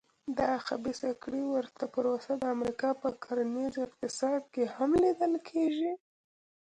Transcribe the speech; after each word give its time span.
د 0.37 0.39
خبیثه 0.65 1.11
کړۍ 1.23 1.43
ورته 1.55 1.83
پروسه 1.93 2.31
د 2.37 2.43
امریکا 2.55 2.89
په 3.01 3.09
کرنیز 3.23 3.73
اقتصاد 3.85 4.41
کې 4.53 4.63
هم 4.75 4.91
لیدل 5.03 5.33
کېږي. 5.49 5.93